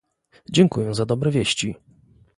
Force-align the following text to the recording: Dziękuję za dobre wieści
Dziękuję 0.51 0.93
za 0.93 1.05
dobre 1.05 1.31
wieści 1.31 1.75